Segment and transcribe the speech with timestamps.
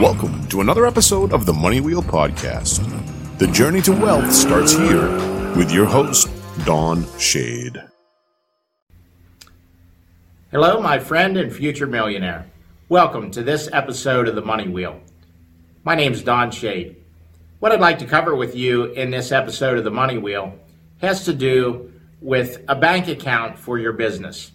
[0.00, 2.82] Welcome to another episode of the Money Wheel Podcast.
[3.38, 5.08] The journey to wealth starts here
[5.56, 6.28] with your host,
[6.64, 7.80] Don Shade.
[10.50, 12.44] Hello, my friend and future millionaire.
[12.88, 15.00] Welcome to this episode of the Money Wheel.
[15.84, 16.96] My name is Don Shade.
[17.60, 20.58] What I'd like to cover with you in this episode of the Money Wheel
[21.02, 24.50] has to do with a bank account for your business.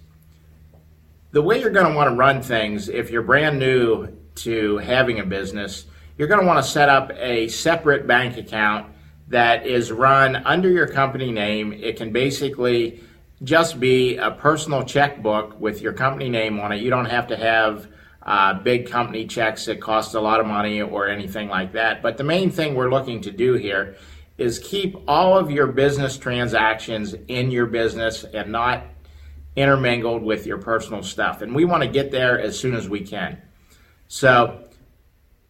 [1.32, 5.20] The way you're going to want to run things if you're brand new to having
[5.20, 5.86] a business,
[6.18, 8.94] you're going to want to set up a separate bank account
[9.30, 11.72] that is run under your company name.
[11.74, 13.04] It can basically
[13.44, 16.82] just be a personal checkbook with your company name on it.
[16.82, 17.88] You don't have to have
[18.24, 22.02] uh, big company checks that cost a lot of money or anything like that.
[22.02, 23.96] But the main thing we're looking to do here
[24.38, 28.84] is keep all of your business transactions in your business and not
[29.56, 31.42] intermingled with your personal stuff.
[31.42, 33.42] And we want to get there as soon as we can.
[34.12, 34.64] So,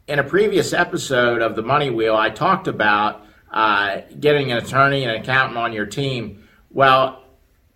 [0.09, 5.03] in a previous episode of the Money Wheel, I talked about uh, getting an attorney
[5.03, 6.43] and an accountant on your team.
[6.69, 7.23] Well,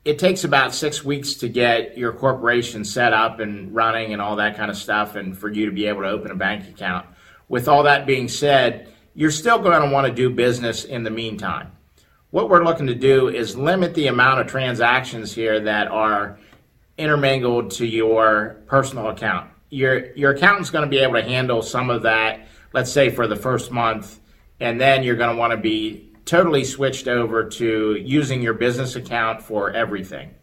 [0.03, 4.35] it takes about six weeks to get your corporation set up and running and all
[4.35, 7.07] that kind of stuff, and for you to be able to open a bank account.
[7.47, 11.11] With all that being said, you're still going to want to do business in the
[11.11, 11.71] meantime.
[12.31, 16.37] What we're looking to do is limit the amount of transactions here that are
[16.97, 21.89] intermingled to your personal account your your accountant's going to be able to handle some
[21.89, 22.47] of that.
[22.73, 24.19] Let's say for the first month,
[24.59, 28.95] and then you're going to want to be totally switched over to using your business
[28.95, 30.33] account for everything.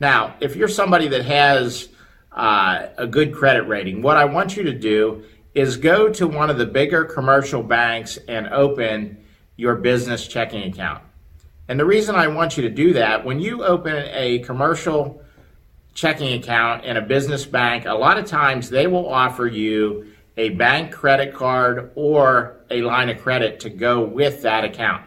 [0.00, 1.88] Now, if you're somebody that has
[2.32, 5.22] uh, a good credit rating, what I want you to do
[5.54, 9.22] is go to one of the bigger commercial banks and open
[9.56, 11.04] your business checking account.
[11.68, 15.21] And the reason I want you to do that, when you open a commercial
[15.94, 20.50] checking account in a business bank, a lot of times they will offer you a
[20.50, 25.04] bank credit card or a line of credit to go with that account,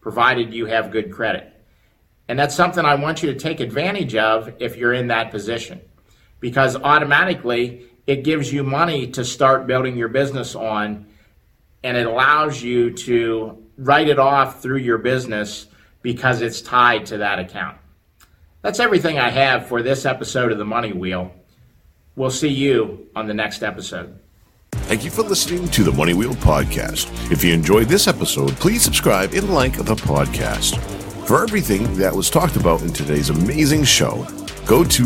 [0.00, 1.52] provided you have good credit.
[2.28, 5.80] And that's something I want you to take advantage of if you're in that position,
[6.40, 11.06] because automatically it gives you money to start building your business on,
[11.82, 15.66] and it allows you to write it off through your business
[16.02, 17.78] because it's tied to that account.
[18.62, 21.32] That's everything I have for this episode of the Money Wheel.
[22.16, 24.18] We'll see you on the next episode.
[24.72, 27.30] Thank you for listening to the Money Wheel Podcast.
[27.30, 30.78] If you enjoyed this episode, please subscribe and like the podcast.
[31.26, 34.26] For everything that was talked about in today's amazing show,
[34.64, 35.02] go to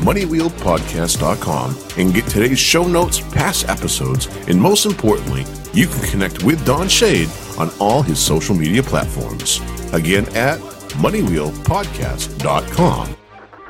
[0.00, 5.44] moneywheelpodcast.com and get today's show notes, past episodes, and most importantly,
[5.74, 9.60] you can connect with Don Shade on all his social media platforms.
[9.92, 10.58] Again, at
[10.98, 13.16] moneywheelpodcast.com.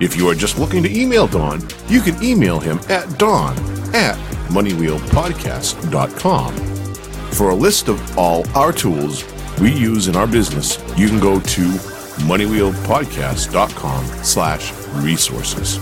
[0.00, 3.58] If you are just looking to email Don, you can email him at don
[3.94, 4.16] at
[4.48, 6.54] moneywheelpodcast.com.
[7.32, 9.24] For a list of all our tools
[9.60, 11.62] we use in our business, you can go to
[12.26, 15.76] moneywheelpodcast.com slash resources.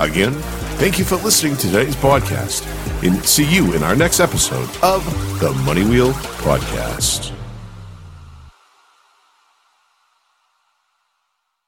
[0.00, 0.32] Again,
[0.78, 2.66] thank you for listening to today's podcast
[3.04, 5.04] and see you in our next episode of
[5.40, 7.32] the Money Wheel Podcast.